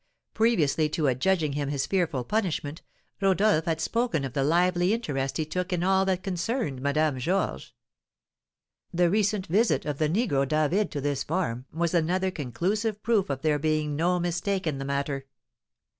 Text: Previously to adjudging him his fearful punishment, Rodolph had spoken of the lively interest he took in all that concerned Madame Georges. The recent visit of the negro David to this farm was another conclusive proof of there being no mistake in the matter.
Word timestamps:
Previously 0.33 0.89
to 0.89 1.05
adjudging 1.05 1.53
him 1.53 1.69
his 1.69 1.85
fearful 1.85 2.23
punishment, 2.23 2.81
Rodolph 3.21 3.65
had 3.65 3.79
spoken 3.79 4.25
of 4.25 4.33
the 4.33 4.43
lively 4.43 4.93
interest 4.93 5.37
he 5.37 5.45
took 5.45 5.71
in 5.71 5.83
all 5.83 6.05
that 6.05 6.23
concerned 6.23 6.81
Madame 6.81 7.19
Georges. 7.19 7.71
The 8.91 9.11
recent 9.11 9.45
visit 9.45 9.85
of 9.85 9.99
the 9.99 10.09
negro 10.09 10.47
David 10.47 10.89
to 10.93 11.01
this 11.01 11.23
farm 11.23 11.65
was 11.71 11.93
another 11.93 12.31
conclusive 12.31 13.03
proof 13.03 13.29
of 13.29 13.43
there 13.43 13.59
being 13.59 13.95
no 13.95 14.19
mistake 14.19 14.65
in 14.65 14.79
the 14.79 14.85
matter. 14.85 15.27